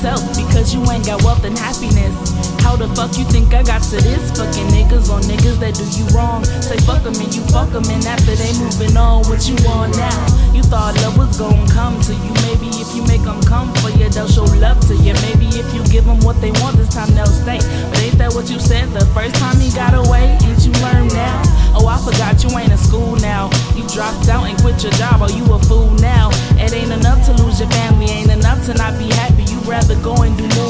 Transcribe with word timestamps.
yourself 0.00 0.36
because 0.36 0.74
you 0.74 0.80
ain't 0.90 1.04
got 1.04 1.22
wealth 1.22 1.44
and 1.44 1.56
happiness. 1.58 2.14
How 2.62 2.76
the 2.76 2.88
fuck 2.94 3.16
you 3.18 3.24
think 3.24 3.52
I 3.52 3.62
got 3.62 3.82
to 3.82 3.96
this? 3.96 4.30
Fucking 4.36 4.68
niggas 4.68 5.10
on 5.10 5.22
niggas 5.22 5.58
that 5.60 5.74
do 5.74 5.84
you 5.96 6.06
wrong. 6.16 6.44
Say 6.44 6.76
fuck 6.88 7.02
them 7.02 7.14
and 7.16 7.34
you 7.34 7.42
fuck 7.52 7.70
them, 7.70 7.84
and 7.84 8.04
after 8.06 8.34
they 8.36 8.52
moving 8.58 8.96
on, 8.96 9.24
what 9.28 9.48
you 9.48 9.56
on 9.68 9.90
now? 9.92 10.20
You 10.52 10.62
thought 10.62 10.96
love 11.02 11.18
was 11.18 11.36
gonna 11.38 11.66
come 11.72 12.00
to 12.02 12.14
you. 12.14 12.32
Maybe 12.48 12.68
if 12.80 12.94
you 12.94 13.04
make 13.06 13.22
them 13.22 13.40
come 13.42 13.72
for 13.80 13.90
you, 13.90 14.08
they'll 14.08 14.28
show 14.28 14.44
love 14.60 14.80
to 14.88 14.94
you. 14.96 15.12
Maybe 15.28 15.48
if 15.52 15.68
you 15.74 15.84
give 15.92 16.04
them 16.04 16.20
what 16.20 16.40
they 16.40 16.52
want, 16.62 16.76
this 16.76 16.88
time 16.88 17.12
they'll 17.14 17.26
stay. 17.26 17.60
But 17.90 18.00
ain't 18.00 18.18
that 18.18 18.32
what 18.32 18.48
you 18.48 18.58
said 18.58 18.88
the 18.90 19.04
first 19.12 19.34
time? 19.36 19.59
Fool 25.70 25.90
now. 26.02 26.28
It 26.58 26.74
ain't 26.74 26.92
enough 26.92 27.24
to 27.26 27.32
lose 27.42 27.60
your 27.60 27.70
family, 27.70 28.06
ain't 28.06 28.30
enough 28.30 28.66
to 28.66 28.74
not 28.74 28.98
be 28.98 29.08
happy. 29.22 29.44
You'd 29.44 29.66
rather 29.66 29.94
go 30.02 30.14
and 30.26 30.36
do 30.36 30.46
more, 30.58 30.69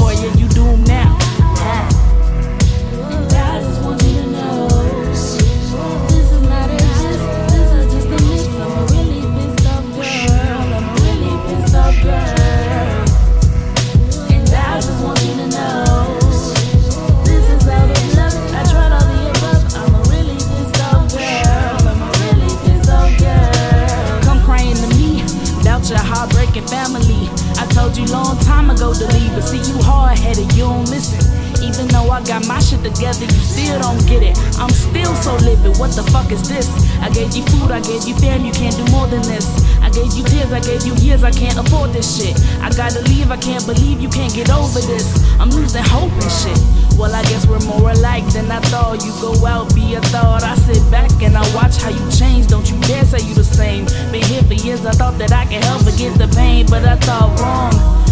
you 30.19 30.67
don't 30.67 30.89
listen. 30.91 31.21
Even 31.63 31.87
though 31.89 32.11
I 32.11 32.25
got 32.25 32.47
my 32.49 32.59
shit 32.59 32.83
together, 32.83 33.25
you 33.25 33.41
still 33.45 33.79
don't 33.81 34.01
get 34.09 34.23
it. 34.23 34.37
I'm 34.59 34.71
still 34.71 35.15
so 35.15 35.37
livid. 35.37 35.79
What 35.79 35.93
the 35.93 36.03
fuck 36.11 36.33
is 36.33 36.49
this? 36.49 36.67
I 37.01 37.11
gave 37.11 37.37
you 37.37 37.45
food, 37.47 37.71
I 37.71 37.81
gave 37.81 38.09
you 38.09 38.15
fam, 38.17 38.45
you 38.45 38.53
can't 38.53 38.75
do 38.77 38.85
more 38.91 39.07
than 39.07 39.23
this. 39.23 39.47
I 39.81 39.91
gave 39.91 40.13
you 40.15 40.25
tears, 40.25 40.53
I 40.53 40.61
gave 40.61 40.85
you 40.87 40.95
years, 40.97 41.23
I 41.23 41.31
can't 41.31 41.59
afford 41.59 41.93
this 41.93 42.09
shit. 42.17 42.35
I 42.61 42.71
gotta 42.71 43.01
leave, 43.03 43.31
I 43.31 43.37
can't 43.37 43.65
believe 43.67 44.01
you 44.01 44.09
can't 44.09 44.35
get 44.35 44.51
over 44.51 44.81
this. 44.81 45.07
I'm 45.39 45.51
losing 45.51 45.85
hope 45.85 46.13
and 46.13 46.33
shit. 46.33 46.59
Well, 46.99 47.15
I 47.15 47.23
guess 47.23 47.47
we're 47.47 47.65
more 47.65 47.91
alike 47.91 48.27
than 48.33 48.51
I 48.51 48.61
thought. 48.73 49.05
You 49.05 49.13
go 49.21 49.47
out, 49.47 49.75
be 49.75 49.95
a 49.95 50.01
thought. 50.11 50.43
I 50.43 50.57
sit 50.57 50.83
back 50.91 51.11
and 51.23 51.37
I 51.37 51.45
watch 51.55 51.81
how 51.81 51.91
you 51.91 52.05
change. 52.11 52.49
Don't 52.49 52.69
you 52.71 52.79
dare 52.83 53.05
say 53.05 53.23
you 53.27 53.35
the 53.35 53.45
same. 53.45 53.87
Been 54.11 54.25
here 54.25 54.43
for 54.43 54.55
years, 54.55 54.85
I 54.85 54.93
thought 54.93 55.19
that 55.19 55.33
I 55.33 55.45
could 55.45 55.63
help 55.65 55.83
forget 55.83 56.19
the 56.19 56.29
pain, 56.35 56.67
but 56.69 56.85
I 56.85 56.97
thought 56.97 57.39
wrong. 57.39 58.10